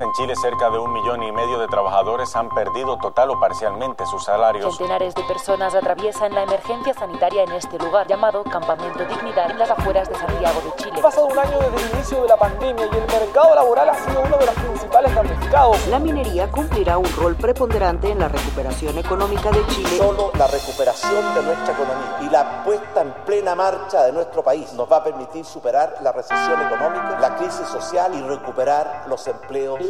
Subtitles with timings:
[0.00, 4.06] En Chile, cerca de un millón y medio de trabajadores han perdido total o parcialmente
[4.06, 4.74] sus salarios.
[4.74, 9.70] Centenares de personas atraviesan la emergencia sanitaria en este lugar llamado Campamento Dignidad en las
[9.70, 10.94] afueras de Santiago de Chile.
[10.96, 13.94] Ha pasado un año desde el inicio de la pandemia y el mercado laboral ha
[13.94, 15.86] sido uno de los principales damnificados.
[15.88, 19.98] La minería cumplirá un rol preponderante en la recuperación económica de Chile.
[19.98, 24.72] Solo la recuperación de nuestra economía y la puesta en plena marcha de nuestro país
[24.72, 29.89] nos va a permitir superar la recesión económica, la crisis social y recuperar los empleos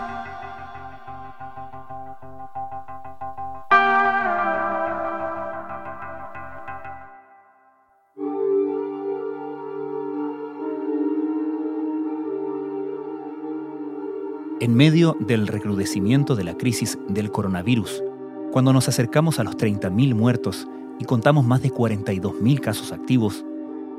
[14.61, 18.03] En medio del recrudecimiento de la crisis del coronavirus,
[18.51, 20.67] cuando nos acercamos a los 30.000 muertos
[20.99, 23.43] y contamos más de 42.000 casos activos,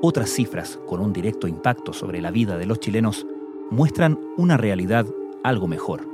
[0.03, 3.27] otras cifras con un directo impacto sobre la vida de los chilenos
[3.73, 5.05] muestran una realidad
[5.43, 6.09] algo mejor.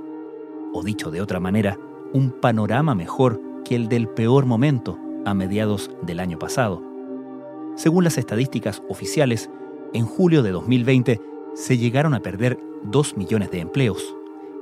[0.72, 1.78] O dicho de otra manera,
[2.14, 6.82] un panorama mejor que el del peor momento a mediados del año pasado.
[7.76, 9.50] Según las estadísticas oficiales,
[9.92, 11.20] en julio de 2020
[11.52, 14.14] se llegaron a perder 2 millones de empleos,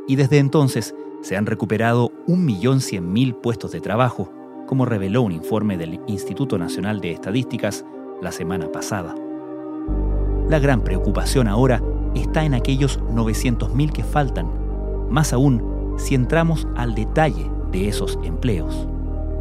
[0.07, 4.31] y desde entonces se han recuperado 1.100.000 puestos de trabajo,
[4.67, 7.85] como reveló un informe del Instituto Nacional de Estadísticas
[8.21, 9.15] la semana pasada.
[10.49, 11.83] La gran preocupación ahora
[12.15, 14.49] está en aquellos 900.000 que faltan,
[15.11, 18.87] más aún si entramos al detalle de esos empleos.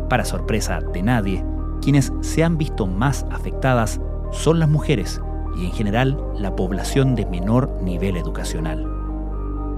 [0.09, 1.43] Para sorpresa de nadie,
[1.81, 5.21] quienes se han visto más afectadas son las mujeres
[5.57, 8.94] y en general la población de menor nivel educacional.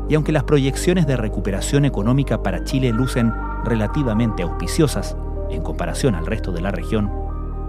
[0.10, 5.18] Y aunque las proyecciones de recuperación económica para Chile lucen relativamente auspiciosas
[5.50, 7.12] en comparación al resto de la región,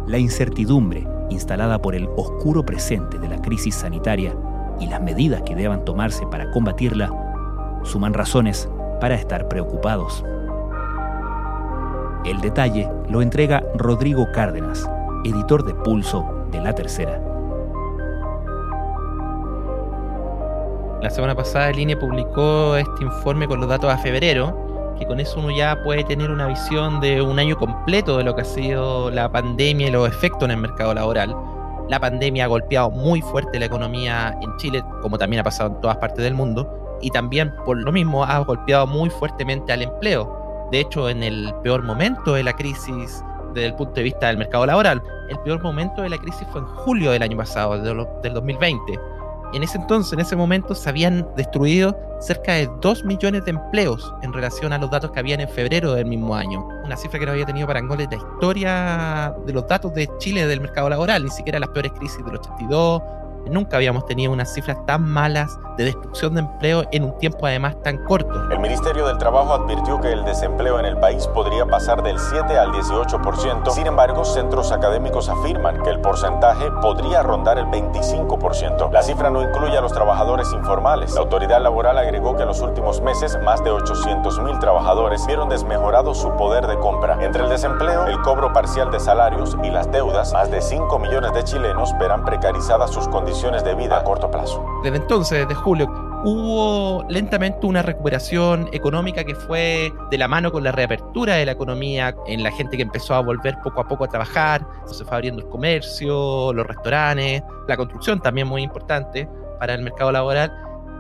[0.07, 4.35] la incertidumbre instalada por el oscuro presente de la crisis sanitaria
[4.81, 7.11] y las medidas que deban tomarse para combatirla
[7.83, 8.69] suman razones
[9.01, 10.25] para estar preocupados.
[12.25, 14.89] El detalle lo entrega Rodrigo Cárdenas,
[15.25, 17.28] editor de Pulso de La Tercera.
[21.01, 25.39] La semana pasada INE publicó este informe con los datos a febrero, que con eso
[25.39, 29.09] uno ya puede tener una visión de un año completo de lo que ha sido
[29.09, 31.37] la pandemia y los efectos en el mercado laboral.
[31.89, 35.81] La pandemia ha golpeado muy fuerte la economía en Chile, como también ha pasado en
[35.81, 40.67] todas partes del mundo, y también por lo mismo ha golpeado muy fuertemente al empleo.
[40.73, 43.23] De hecho, en el peor momento de la crisis
[43.55, 46.61] desde el punto de vista del mercado laboral, el peor momento de la crisis fue
[46.61, 48.99] en julio del año pasado, del 2020
[49.53, 54.13] en ese entonces, en ese momento, se habían destruido cerca de 2 millones de empleos
[54.23, 56.67] en relación a los datos que habían en febrero del mismo año.
[56.85, 60.47] Una cifra que no había tenido Parangoles de la historia de los datos de Chile
[60.47, 63.03] del mercado laboral, ni siquiera las peores crisis del 82,
[63.47, 67.81] Nunca habíamos tenido unas cifras tan malas de destrucción de empleo en un tiempo además
[67.83, 68.51] tan corto.
[68.51, 72.59] El Ministerio del Trabajo advirtió que el desempleo en el país podría pasar del 7
[72.59, 73.71] al 18%.
[73.71, 78.91] Sin embargo, centros académicos afirman que el porcentaje podría rondar el 25%.
[78.91, 81.15] La cifra no incluye a los trabajadores informales.
[81.15, 86.13] La autoridad laboral agregó que en los últimos meses más de 800.000 trabajadores vieron desmejorado
[86.13, 87.25] su poder de compra.
[87.25, 91.33] Entre el desempleo, el cobro parcial de salarios y las deudas, más de 5 millones
[91.33, 94.65] de chilenos verán precarizadas sus condiciones de vida a corto plazo.
[94.83, 95.87] Desde entonces, desde julio,
[96.25, 101.53] hubo lentamente una recuperación económica que fue de la mano con la reapertura de la
[101.53, 105.15] economía, en la gente que empezó a volver poco a poco a trabajar, se fue
[105.15, 109.29] abriendo el comercio, los restaurantes, la construcción también muy importante
[109.59, 110.51] para el mercado laboral.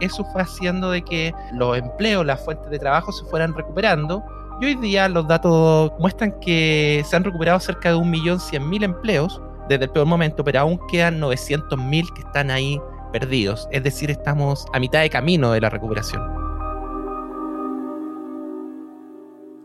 [0.00, 4.22] Eso fue haciendo de que los empleos, las fuentes de trabajo se fueran recuperando.
[4.60, 9.84] Y hoy día los datos muestran que se han recuperado cerca de 1.100.000 empleos, desde
[9.84, 12.80] el peor momento, pero aún quedan 900.000 que están ahí
[13.12, 13.68] perdidos.
[13.70, 16.22] Es decir, estamos a mitad de camino de la recuperación.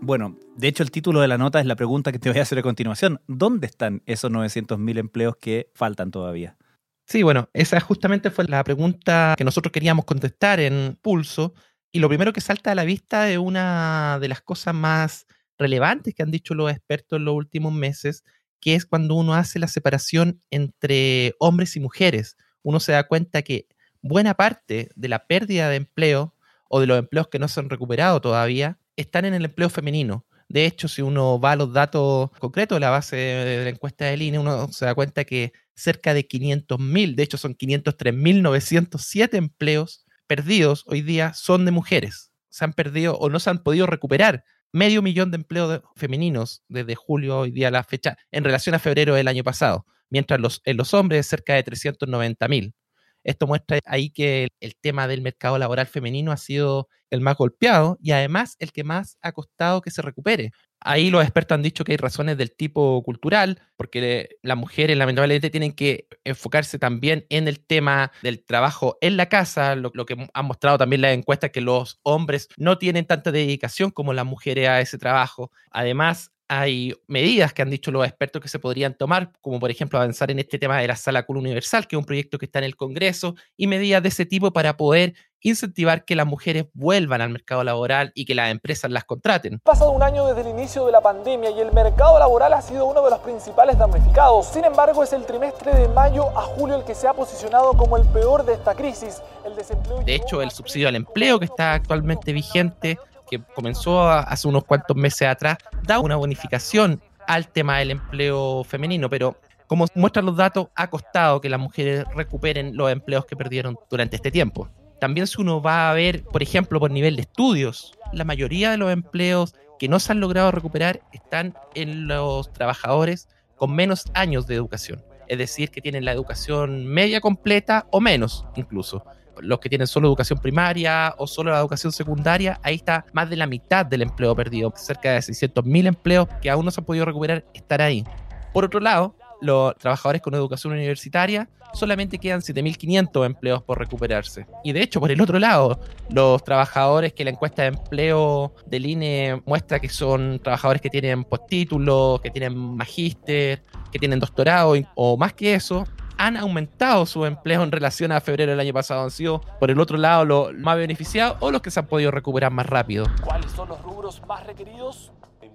[0.02, 2.42] Bueno, de hecho el título de la nota es la pregunta que te voy a
[2.42, 3.22] hacer a continuación.
[3.28, 6.58] ¿Dónde están esos 900.000 empleos que faltan todavía?
[7.06, 11.54] Sí, bueno, esa justamente fue la pregunta que nosotros queríamos contestar en Pulso.
[11.92, 15.26] Y lo primero que salta a la vista es una de las cosas más
[15.58, 18.24] relevantes que han dicho los expertos en los últimos meses,
[18.64, 22.38] que es cuando uno hace la separación entre hombres y mujeres.
[22.62, 23.68] Uno se da cuenta que
[24.02, 26.34] buena parte de la pérdida de empleo
[26.70, 30.26] o de los empleos que no se han recuperado todavía están en el empleo femenino.
[30.48, 34.06] De hecho, si uno va a los datos concretos de la base de la encuesta
[34.06, 40.06] del INE, uno se da cuenta que cerca de 500.000, de hecho son 503.907 empleos
[40.26, 42.32] perdidos hoy día son de mujeres.
[42.48, 46.96] se han perdido o no se han podido recuperar medio millón de empleos femeninos desde
[46.96, 50.62] julio hoy día a la fecha en relación a febrero del año pasado, mientras los,
[50.66, 52.76] en los hombres cerca de 390 mil.
[53.24, 57.98] Esto muestra ahí que el tema del mercado laboral femenino ha sido el más golpeado
[58.02, 60.52] y además el que más ha costado que se recupere.
[60.86, 65.50] Ahí los expertos han dicho que hay razones del tipo cultural, porque las mujeres lamentablemente
[65.50, 70.46] tienen que enfocarse también en el tema del trabajo en la casa, lo, que han
[70.46, 74.82] mostrado también las encuestas, que los hombres no tienen tanta dedicación como las mujeres a
[74.82, 75.52] ese trabajo.
[75.72, 79.98] Además, hay medidas que han dicho los expertos que se podrían tomar, como por ejemplo
[79.98, 82.60] avanzar en este tema de la sala CUL universal, que es un proyecto que está
[82.60, 85.14] en el Congreso, y medidas de ese tipo para poder
[85.44, 89.56] incentivar que las mujeres vuelvan al mercado laboral y que las empresas las contraten.
[89.66, 92.62] Ha pasado un año desde el inicio de la pandemia y el mercado laboral ha
[92.62, 94.48] sido uno de los principales damnificados.
[94.48, 97.98] Sin embargo, es el trimestre de mayo a julio el que se ha posicionado como
[97.98, 99.22] el peor de esta crisis.
[99.46, 102.98] El desempleo de hecho, el subsidio al empleo que está actualmente vigente
[103.30, 109.10] que comenzó hace unos cuantos meses atrás, da una bonificación al tema del empleo femenino,
[109.10, 109.36] pero
[109.68, 114.18] como muestran los datos, ha costado que las mujeres recuperen los empleos que perdieron durante
[114.18, 114.70] este tiempo.
[115.04, 118.78] También si uno va a ver, por ejemplo, por nivel de estudios, la mayoría de
[118.78, 123.28] los empleos que no se han logrado recuperar están en los trabajadores
[123.58, 125.04] con menos años de educación.
[125.28, 129.04] Es decir, que tienen la educación media completa o menos incluso
[129.42, 133.36] los que tienen solo educación primaria o solo la educación secundaria, ahí está más de
[133.36, 134.72] la mitad del empleo perdido.
[134.78, 138.06] Cerca de 600.000 empleos que aún no se han podido recuperar están ahí.
[138.54, 144.46] Por otro lado, los trabajadores con educación universitaria solamente quedan 7.500 empleos por recuperarse.
[144.64, 145.80] Y de hecho, por el otro lado,
[146.10, 151.24] los trabajadores que la encuesta de empleo del INE muestra que son trabajadores que tienen
[151.24, 155.86] postítulo, que tienen magíster, que tienen doctorado o más que eso,
[156.18, 159.04] han aumentado su empleo en relación a febrero del año pasado.
[159.04, 162.12] Han sido, por el otro lado, los más beneficiados o los que se han podido
[162.12, 163.06] recuperar más rápido.
[163.24, 165.12] ¿Cuáles son los rubros más requeridos?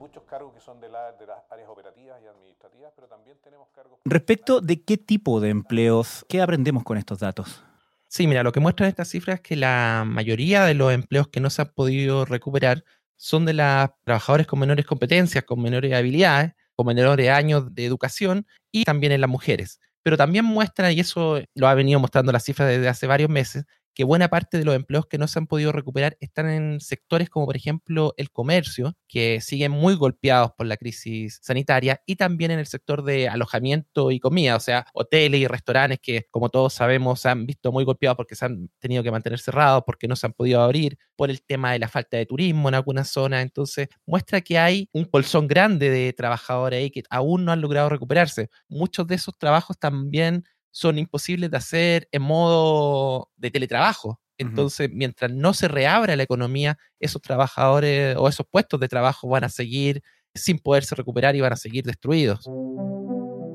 [0.09, 1.13] Muchos cargos que son de, las
[1.51, 3.99] áreas operativas y administrativas, pero también tenemos cargos...
[4.07, 7.63] Respecto de qué tipo de empleos, ¿qué aprendemos con estos datos?
[8.07, 11.41] Sí, mira, lo que muestran estas cifras es que la mayoría de los empleos que
[11.41, 12.85] no se han podido recuperar
[13.17, 18.47] son de los trabajadores con menores competencias, con menores habilidades, con menores años de educación
[18.73, 19.79] y también en las mujeres
[20.09, 23.67] pero también muestra, y eso lo ha venido mostrando la cifra desde hace varios meses,
[23.99, 27.29] que buena parte de los empleos que no se han podido recuperar están en sectores
[27.29, 32.53] como por ejemplo el comercio, que siguen muy golpeados por la crisis sanitaria, y también
[32.53, 36.75] en el sector de alojamiento y comida, o sea, hoteles y restaurantes que como todos
[36.75, 40.15] sabemos se han visto muy golpeados porque se han tenido que mantener cerrados, porque no
[40.15, 43.43] se han podido abrir, por el tema de la falta de turismo en algunas zonas.
[43.43, 47.89] Entonces, muestra que hay un colzón grande de trabajadores ahí que aún no han logrado
[47.89, 48.49] recuperarse.
[48.69, 54.21] Muchos de esos trabajos también son imposibles de hacer en modo de teletrabajo.
[54.39, 59.45] Entonces, mientras no se reabra la economía, esos trabajadores o esos puestos de trabajo van
[59.45, 60.01] a seguir
[60.35, 62.49] sin poderse recuperar y van a seguir destruidos.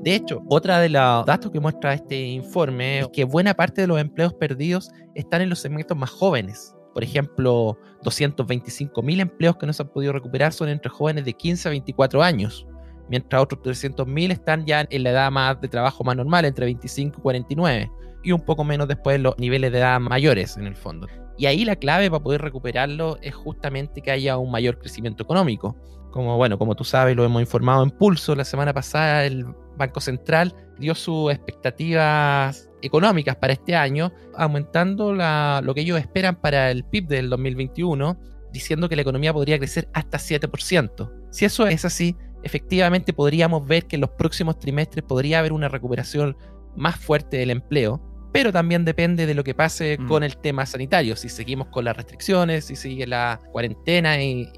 [0.02, 3.86] De hecho, otra de los datos que muestra este informe es que buena parte de
[3.86, 6.74] los empleos perdidos están en los segmentos más jóvenes.
[6.92, 11.32] Por ejemplo, 225 mil empleos que no se han podido recuperar son entre jóvenes de
[11.32, 12.66] 15 a 24 años
[13.08, 17.18] mientras otros 300.000 están ya en la edad más de trabajo más normal, entre 25
[17.18, 17.90] y 49,
[18.22, 21.06] y un poco menos después los niveles de edad mayores en el fondo.
[21.36, 25.76] Y ahí la clave para poder recuperarlo es justamente que haya un mayor crecimiento económico.
[26.12, 29.44] Como bueno, como tú sabes, lo hemos informado en Pulso la semana pasada, el
[29.76, 36.70] Banco Central dio sus expectativas económicas para este año, aumentando lo que ellos esperan para
[36.70, 38.16] el PIB del 2021,
[38.52, 41.10] diciendo que la economía podría crecer hasta 7%.
[41.30, 45.68] Si eso es así, efectivamente podríamos ver que en los próximos trimestres podría haber una
[45.68, 46.36] recuperación
[46.76, 48.00] más fuerte del empleo,
[48.32, 50.08] pero también depende de lo que pase mm.
[50.08, 54.50] con el tema sanitario, si seguimos con las restricciones, si sigue la cuarentena y,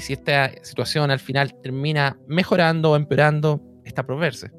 [0.00, 4.50] si esta situación al final termina mejorando o empeorando, está por verse.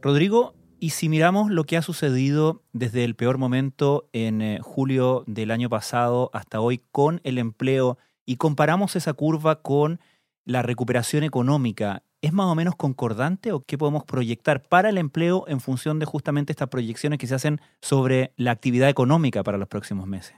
[0.00, 5.24] Rodrigo, y si miramos lo que ha sucedido desde el peor momento en eh, julio
[5.26, 10.00] del año pasado hasta hoy con el empleo y comparamos esa curva con
[10.48, 15.44] la recuperación económica es más o menos concordante o qué podemos proyectar para el empleo
[15.46, 19.68] en función de justamente estas proyecciones que se hacen sobre la actividad económica para los
[19.68, 20.36] próximos meses?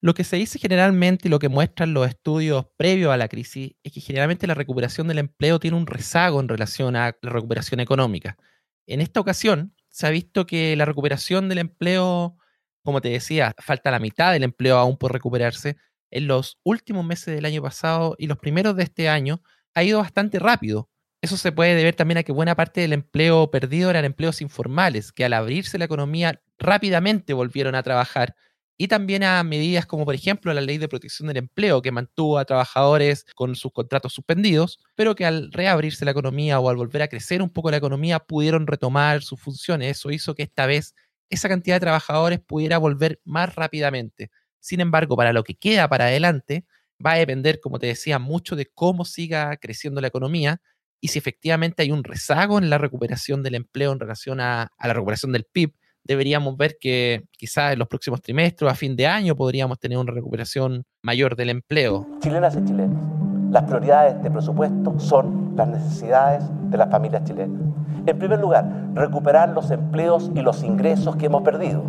[0.00, 3.76] Lo que se dice generalmente y lo que muestran los estudios previos a la crisis
[3.84, 7.78] es que generalmente la recuperación del empleo tiene un rezago en relación a la recuperación
[7.78, 8.36] económica.
[8.88, 12.36] En esta ocasión se ha visto que la recuperación del empleo,
[12.82, 15.76] como te decía, falta la mitad del empleo aún por recuperarse,
[16.12, 19.42] en los últimos meses del año pasado y los primeros de este año
[19.74, 20.88] ha ido bastante rápido.
[21.22, 25.12] Eso se puede deber también a que buena parte del empleo perdido eran empleos informales,
[25.12, 28.34] que al abrirse la economía rápidamente volvieron a trabajar
[28.78, 32.38] y también a medidas como por ejemplo la ley de protección del empleo que mantuvo
[32.38, 37.02] a trabajadores con sus contratos suspendidos, pero que al reabrirse la economía o al volver
[37.02, 39.98] a crecer un poco la economía pudieron retomar sus funciones.
[39.98, 40.94] Eso hizo que esta vez
[41.30, 44.30] esa cantidad de trabajadores pudiera volver más rápidamente.
[44.62, 46.64] Sin embargo, para lo que queda para adelante,
[47.04, 50.60] va a depender, como te decía, mucho de cómo siga creciendo la economía
[51.00, 54.92] y si efectivamente hay un rezago en la recuperación del empleo en relación a, la
[54.92, 59.34] recuperación del PIB, deberíamos ver que quizás en los próximos trimestres, a fin de año,
[59.34, 62.06] podríamos tener una recuperación mayor del empleo.
[62.20, 63.02] Chilenas y chilenos,
[63.50, 67.60] las prioridades de presupuesto son las necesidades de las familias chilenas.
[68.06, 68.64] En primer lugar,
[68.94, 71.84] recuperar los empleos y los ingresos que hemos perdido.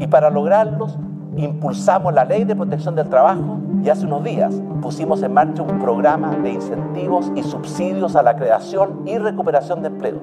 [0.00, 0.98] Y para lograrlos,
[1.36, 5.78] impulsamos la ley de protección del trabajo y hace unos días pusimos en marcha un
[5.80, 10.22] programa de incentivos y subsidios a la creación y recuperación de empleos.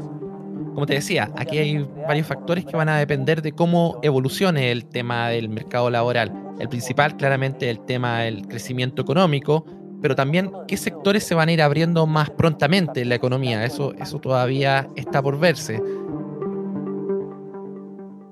[0.74, 4.86] Como te decía, aquí hay varios factores que van a depender de cómo evolucione el
[4.86, 6.34] tema del mercado laboral.
[6.60, 9.66] El principal, claramente, el tema del crecimiento económico,
[10.02, 13.64] pero también qué sectores se van a ir abriendo más prontamente en la economía.
[13.64, 15.80] Eso, eso todavía está por verse.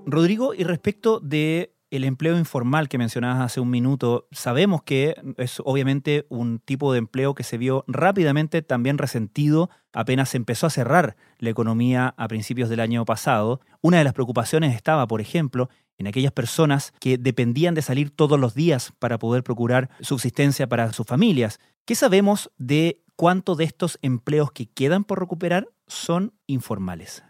[0.05, 5.61] Rodrigo, y respecto de el empleo informal que mencionabas hace un minuto, sabemos que es
[5.63, 11.17] obviamente un tipo de empleo que se vio rápidamente también resentido apenas empezó a cerrar
[11.37, 13.59] la economía a principios del año pasado.
[13.81, 18.39] Una de las preocupaciones estaba, por ejemplo, en aquellas personas que dependían de salir todos
[18.39, 21.59] los días para poder procurar subsistencia para sus familias.
[21.85, 27.23] ¿Qué sabemos de cuánto de estos empleos que quedan por recuperar son informales?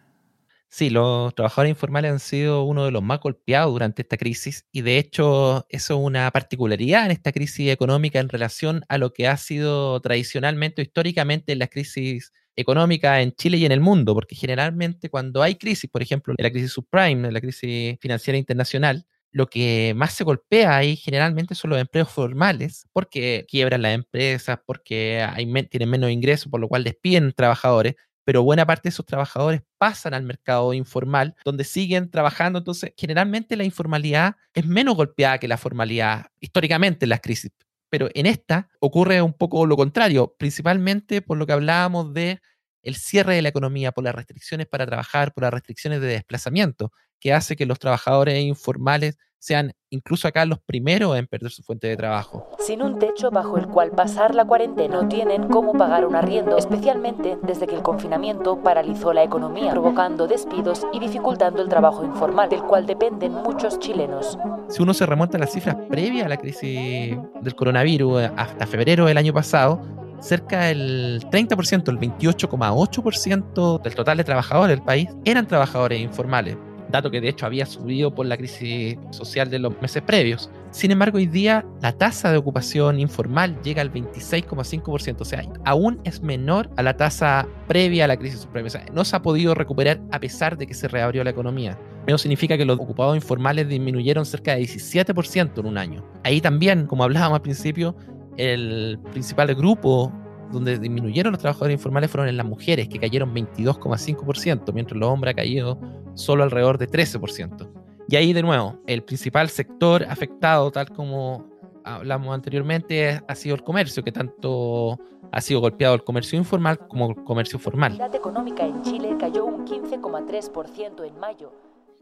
[0.73, 4.81] Sí, los trabajadores informales han sido uno de los más golpeados durante esta crisis y
[4.81, 9.27] de hecho eso es una particularidad en esta crisis económica en relación a lo que
[9.27, 14.33] ha sido tradicionalmente o históricamente la crisis económica en Chile y en el mundo, porque
[14.35, 19.05] generalmente cuando hay crisis, por ejemplo, en la crisis subprime, en la crisis financiera internacional,
[19.33, 24.59] lo que más se golpea ahí generalmente son los empleos formales, porque quiebran las empresas,
[24.65, 29.05] porque hay, tienen menos ingresos, por lo cual despiden trabajadores, pero buena parte de esos
[29.05, 32.59] trabajadores pasan al mercado informal, donde siguen trabajando.
[32.59, 37.51] Entonces, generalmente la informalidad es menos golpeada que la formalidad históricamente en las crisis.
[37.89, 42.41] Pero en esta ocurre un poco lo contrario, principalmente por lo que hablábamos de
[42.83, 46.91] el cierre de la economía, por las restricciones para trabajar, por las restricciones de desplazamiento,
[47.19, 51.87] que hace que los trabajadores informales sean incluso acá los primeros en perder su fuente
[51.87, 52.47] de trabajo.
[52.59, 56.57] Sin un techo bajo el cual pasar la cuarentena, no tienen cómo pagar un arriendo,
[56.57, 62.49] especialmente desde que el confinamiento paralizó la economía, provocando despidos y dificultando el trabajo informal,
[62.49, 64.37] del cual dependen muchos chilenos.
[64.69, 69.07] Si uno se remonta a las cifras previas a la crisis del coronavirus, hasta febrero
[69.07, 69.81] del año pasado,
[70.19, 76.57] cerca del 30%, el 28,8% del total de trabajadores del país eran trabajadores informales
[76.91, 80.49] dato que de hecho había subido por la crisis social de los meses previos.
[80.71, 85.99] Sin embargo, hoy día la tasa de ocupación informal llega al 26,5%, o sea, aún
[86.03, 88.67] es menor a la tasa previa a la crisis suprema.
[88.67, 91.77] O sea, no se ha podido recuperar a pesar de que se reabrió la economía.
[92.07, 96.03] Eso significa que los ocupados informales disminuyeron cerca de 17% en un año.
[96.23, 97.95] Ahí también, como hablábamos al principio,
[98.37, 100.11] el principal grupo
[100.51, 105.31] donde disminuyeron los trabajadores informales fueron en las mujeres, que cayeron 22,5%, mientras los hombres
[105.31, 105.79] han caído
[106.13, 107.69] solo alrededor de 13%.
[108.07, 111.49] Y ahí de nuevo, el principal sector afectado, tal como
[111.83, 114.99] hablamos anteriormente, ha sido el comercio, que tanto
[115.31, 117.97] ha sido golpeado el comercio informal como el comercio formal.
[117.97, 121.53] La económica en Chile cayó un 15,3% en mayo.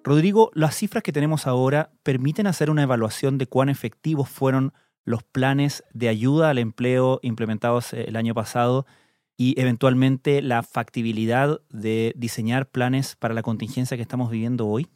[0.03, 4.74] Rodrigo, las cifras que tenemos ahora permiten hacer una evaluación de cuán efectivos fueron
[5.10, 8.86] los planes de ayuda al empleo implementados eh, el año pasado
[9.36, 14.88] y eventualmente la factibilidad de diseñar planes para la contingencia que estamos viviendo hoy?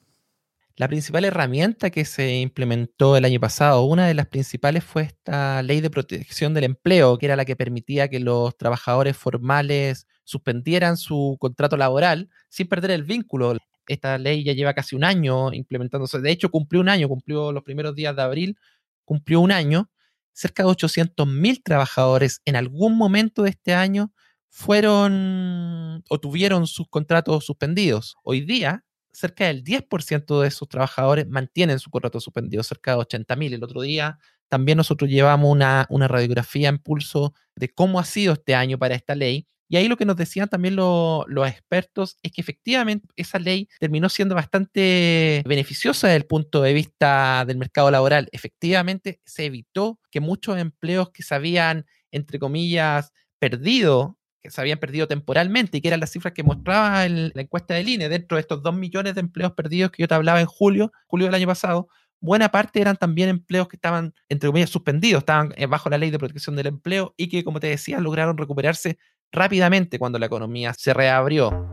[0.75, 5.63] La principal herramienta que se implementó el año pasado, una de las principales fue esta
[5.63, 10.96] ley de protección del empleo, que era la que permitía que los trabajadores formales suspendieran
[10.96, 13.58] su contrato laboral sin perder el vínculo.
[13.88, 16.22] Esta ley ya lleva casi un año implementándose.
[16.22, 18.58] De hecho, cumplió un año, cumplió los primeros días de abril,
[19.05, 19.89] cumplió un año
[20.34, 24.12] cerca de 800.000 trabajadores en algún momento de este año
[24.50, 28.16] fueron o tuvieron sus contratos suspendidos.
[28.24, 33.54] Hoy día, cerca del 10% de esos trabajadores mantienen su contrato suspendido, cerca de 80.000.
[33.54, 38.34] El otro día también nosotros llevamos una, una radiografía en pulso de cómo ha sido
[38.34, 42.32] este año para esta ley y ahí lo que nos decían también los expertos es
[42.32, 47.89] que efectivamente esa ley terminó siendo bastante beneficiosa desde el punto de vista del mercado
[47.89, 48.30] laboral.
[48.34, 54.77] Efectivamente se evitó que muchos empleos que se habían, entre comillas, perdido, que se habían
[54.77, 58.42] perdido temporalmente y que eran las cifras que mostraba la encuesta del INE, dentro de
[58.42, 61.48] estos dos millones de empleos perdidos que yo te hablaba en julio, julio del año
[61.48, 61.88] pasado,
[62.20, 66.12] buena parte eran también empleos que estaban, entre comillas, suspendidos, estaban eh, bajo la ley
[66.12, 69.00] de protección del empleo y que, como te decía, lograron recuperarse
[69.34, 71.68] rápidamente cuando la economía se reabrió.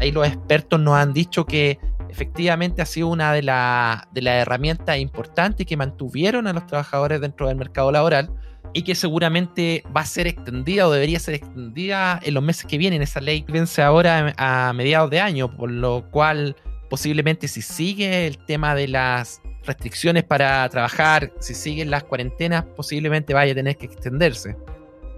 [0.00, 1.78] Ahí los expertos nos han dicho que
[2.10, 7.56] efectivamente ha sido una de, las herramientas importantes que mantuvieron a los trabajadores dentro del
[7.56, 8.30] mercado laboral
[8.72, 12.78] y que seguramente va a ser extendida o debería ser extendida en los meses que
[12.78, 13.02] vienen.
[13.02, 16.56] Esa ley vence ahora a mediados de año, por lo cual
[16.88, 23.34] posiblemente si sigue el tema de las restricciones para trabajar, si siguen las cuarentenas, posiblemente
[23.34, 24.56] vaya a tener que extenderse.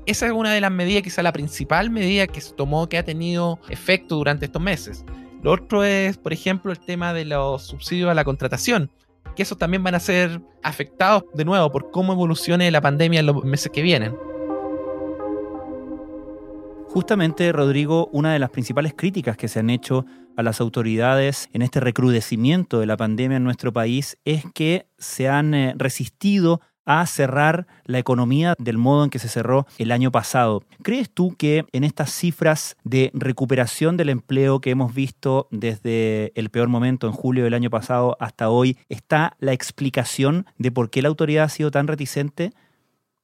[0.07, 3.05] Esa es una de las medidas, quizá la principal medida que se tomó que ha
[3.05, 5.05] tenido efecto durante estos meses.
[5.43, 8.91] Lo otro es, por ejemplo, el tema de los subsidios a la contratación
[9.35, 13.27] que esos también van a ser afectados de nuevo por cómo evolucione la pandemia en
[13.27, 14.15] los meses que vienen.
[16.89, 20.05] Justamente, Rodrigo, una de las principales críticas que se han hecho
[20.37, 25.29] a las autoridades en este recrudecimiento de la pandemia en nuestro país es que se
[25.29, 30.11] han eh, resistido a cerrar la economía del modo en que se cerró el año
[30.11, 30.65] pasado.
[30.83, 36.51] ¿Crees tú que en estas cifras de recuperación del empleo que hemos visto desde el
[36.51, 41.03] peor momento en julio del año pasado hasta hoy está la explicación de por qué
[41.03, 42.53] la autoridad ha sido tan reticente?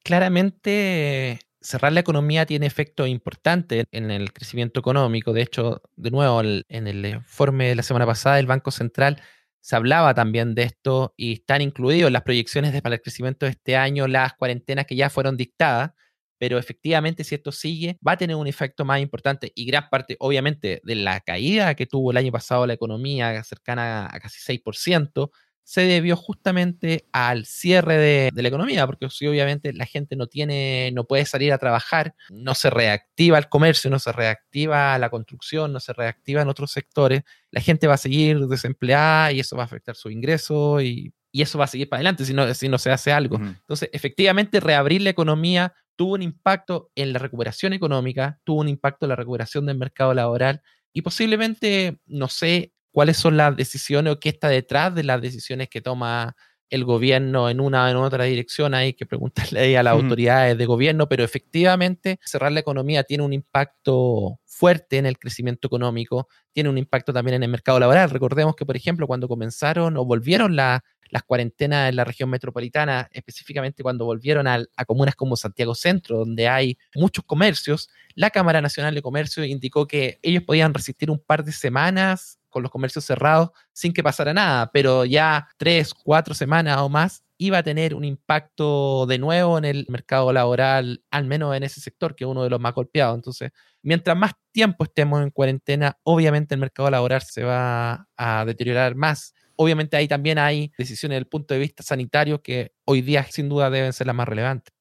[0.04, 5.32] Claramente cerrar la economía tiene efecto importante en el crecimiento económico.
[5.32, 9.20] De hecho, de nuevo, en el informe de la semana pasada, el Banco Central
[9.60, 13.52] se hablaba también de esto y están incluidos las proyecciones de, para el crecimiento de
[13.52, 15.92] este año las cuarentenas que ya fueron dictadas,
[16.38, 20.16] pero efectivamente si esto sigue va a tener un efecto más importante y gran parte
[20.20, 25.30] obviamente de la caída que tuvo el año pasado la economía cercana a casi 6%,
[25.68, 30.90] se debió justamente al cierre de, la economía, porque si obviamente la gente no tiene,
[30.94, 35.74] no puede salir a trabajar, no se reactiva el comercio, no se reactiva la construcción,
[35.74, 37.20] no se reactiva en otros sectores,
[37.50, 41.58] la gente va a seguir desempleada y eso va a afectar su ingreso y, eso
[41.58, 43.36] va a seguir para adelante si no, si no se hace algo.
[43.36, 49.04] Entonces, efectivamente, reabrir la economía tuvo un impacto en la recuperación económica, tuvo un impacto
[49.04, 54.20] en la recuperación del mercado laboral y posiblemente, no sé, cuáles son las decisiones o
[54.20, 56.34] qué está detrás de las decisiones que toma
[56.70, 58.74] el gobierno en una o en otra dirección.
[58.74, 63.24] Hay que preguntarle ahí a las autoridades de gobierno, pero efectivamente cerrar la economía tiene
[63.24, 68.10] un impacto fuerte en el crecimiento económico, tiene un impacto también en el mercado laboral.
[68.10, 70.82] Recordemos que, por ejemplo, cuando comenzaron o volvieron las
[71.26, 76.48] cuarentenas en la región metropolitana, específicamente cuando volvieron a, a comunas como Santiago Centro, donde
[76.48, 81.44] hay muchos comercios, la Cámara Nacional de Comercio indicó que ellos podían resistir un par
[81.44, 86.78] de semanas con los comercios cerrados sin que pasara nada, pero ya tres, cuatro semanas
[86.78, 91.56] o más iba a tener un impacto de nuevo en el mercado laboral, al menos
[91.56, 93.14] en ese sector, que es uno de los más golpeados.
[93.14, 98.96] Entonces, mientras más tiempo estemos en cuarentena, obviamente el mercado laboral se va a deteriorar
[98.96, 99.34] más.
[99.56, 103.48] Obviamente ahí también hay decisiones desde el punto de vista sanitario que hoy día sin
[103.48, 104.77] duda deben ser las más relevantes.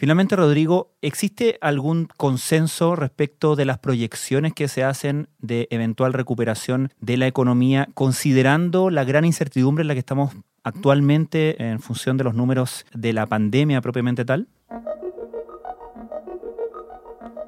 [0.00, 6.90] Finalmente, Rodrigo, ¿existe algún consenso respecto de las proyecciones que se hacen de eventual recuperación
[7.00, 10.32] de la economía, considerando la gran incertidumbre en la que estamos
[10.64, 14.48] actualmente en función de los números de la pandemia propiamente tal?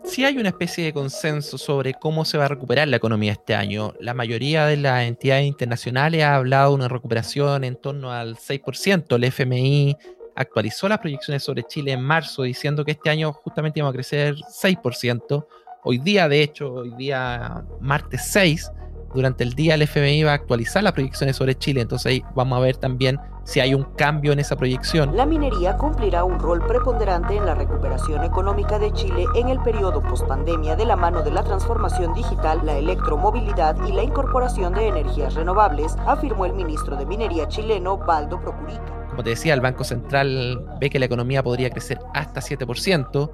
[0.05, 3.55] Sí hay una especie de consenso sobre cómo se va a recuperar la economía este
[3.55, 3.95] año.
[3.99, 9.17] La mayoría de las entidades internacionales ha hablado de una recuperación en torno al 6%.
[9.17, 9.97] El FMI
[10.35, 14.37] actualizó las proyecciones sobre Chile en marzo diciendo que este año justamente íbamos a crecer
[14.37, 15.47] 6%.
[15.85, 18.71] Hoy día, de hecho, hoy día martes 6,
[19.15, 22.57] durante el día el FMI va a actualizar las proyecciones sobre Chile, entonces ahí vamos
[22.59, 25.17] a ver también si hay un cambio en esa proyección.
[25.17, 30.01] La minería cumplirá un rol preponderante en la recuperación económica de Chile en el periodo
[30.01, 35.35] postpandemia de la mano de la transformación digital, la electromovilidad y la incorporación de energías
[35.35, 39.02] renovables, afirmó el ministro de Minería chileno, Baldo Procurica.
[39.13, 43.31] Como te decía, el Banco Central ve que la economía podría crecer hasta 7%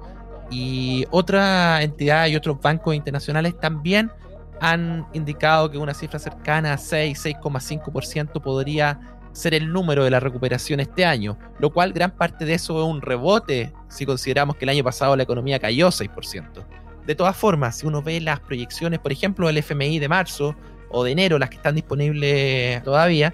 [0.51, 4.11] y otra entidad y otros bancos internacionales también
[4.59, 8.99] han indicado que una cifra cercana a 6, 6,5% podría
[9.31, 12.85] ser el número de la recuperación este año, lo cual gran parte de eso es
[12.85, 16.65] un rebote si consideramos que el año pasado la economía cayó 6%.
[17.05, 20.57] De todas formas, si uno ve las proyecciones, por ejemplo, del FMI de marzo
[20.89, 23.33] o de enero, las que están disponibles todavía,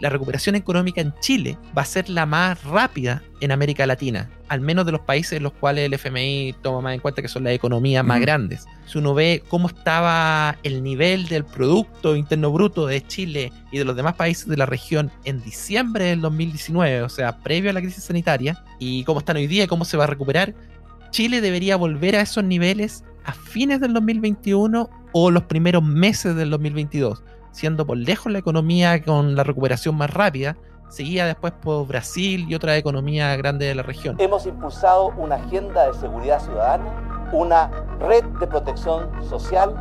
[0.00, 4.60] la recuperación económica en Chile va a ser la más rápida en América Latina, al
[4.60, 7.44] menos de los países en los cuales el FMI toma más en cuenta que son
[7.44, 8.66] las economías más grandes.
[8.86, 13.84] Si uno ve cómo estaba el nivel del Producto Interno Bruto de Chile y de
[13.84, 17.80] los demás países de la región en diciembre del 2019, o sea, previo a la
[17.80, 20.54] crisis sanitaria, y cómo están hoy día y cómo se va a recuperar,
[21.10, 26.50] Chile debería volver a esos niveles a fines del 2021 o los primeros meses del
[26.50, 27.22] 2022
[27.56, 30.58] siendo por lejos la economía con la recuperación más rápida,
[30.90, 34.16] seguía después por Brasil y otra economía grande de la región.
[34.18, 36.84] Hemos impulsado una agenda de seguridad ciudadana,
[37.32, 39.74] una red de protección social,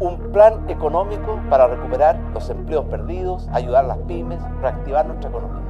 [0.00, 5.62] un plan económico para recuperar los empleos perdidos, ayudar a las pymes, reactivar nuestra economía.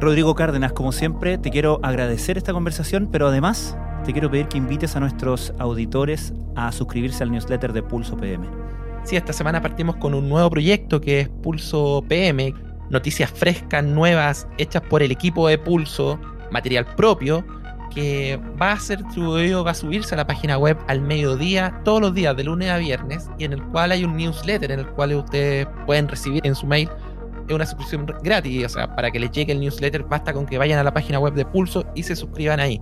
[0.00, 4.58] Rodrigo Cárdenas, como siempre, te quiero agradecer esta conversación, pero además te quiero pedir que
[4.58, 8.63] invites a nuestros auditores a suscribirse al newsletter de Pulso PM.
[9.04, 12.54] Sí, esta semana partimos con un nuevo proyecto que es Pulso PM,
[12.88, 16.18] noticias frescas, nuevas, hechas por el equipo de Pulso,
[16.50, 17.44] material propio,
[17.94, 22.00] que va a ser distribuido, va a subirse a la página web al mediodía, todos
[22.00, 24.86] los días, de lunes a viernes, y en el cual hay un newsletter en el
[24.86, 26.88] cual ustedes pueden recibir en su mail.
[27.46, 30.56] Es una suscripción gratis, o sea, para que les llegue el newsletter basta con que
[30.56, 32.80] vayan a la página web de Pulso y se suscriban ahí.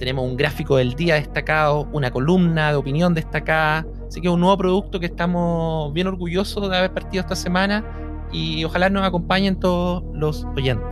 [0.00, 4.40] Tenemos un gráfico del día destacado, una columna de opinión destacada, Así que es un
[4.40, 7.84] nuevo producto que estamos bien orgullosos de haber partido esta semana
[8.32, 10.86] y ojalá nos acompañen todos los oyentes.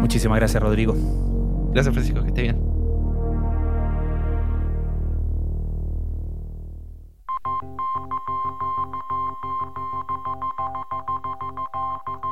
[0.00, 0.94] Muchísimas gracias, Rodrigo.
[1.72, 2.62] Gracias, Francisco, que esté bien.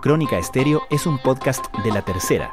[0.02, 2.52] Crónica Estéreo es un podcast de la tercera.